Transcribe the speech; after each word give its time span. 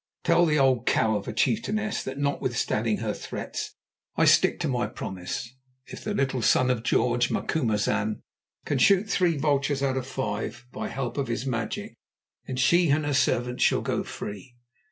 Tell 0.23 0.47
the 0.47 0.57
old 0.57 0.87
cow 0.87 1.15
of 1.15 1.27
a 1.27 1.31
chieftainess 1.31 2.01
that, 2.05 2.17
notwithstanding 2.17 2.97
her 2.97 3.13
threats, 3.13 3.75
I 4.15 4.25
stick 4.25 4.59
to 4.61 4.67
my 4.67 4.87
promise. 4.87 5.53
If 5.85 6.03
the 6.03 6.15
little 6.15 6.41
Son 6.41 6.71
of 6.71 6.81
George, 6.81 7.29
Macumazahn, 7.29 8.21
can 8.65 8.79
shoot 8.79 9.07
three 9.07 9.37
vultures 9.37 9.83
out 9.83 9.97
of 9.97 10.07
five 10.07 10.65
by 10.71 10.87
help 10.87 11.17
of 11.19 11.27
his 11.27 11.45
magic, 11.45 11.93
then 12.47 12.55
she 12.55 12.89
and 12.89 13.05
her 13.05 13.13
servants 13.13 13.61
shall 13.63 13.81
go 13.81 14.01
free. 14.03 14.55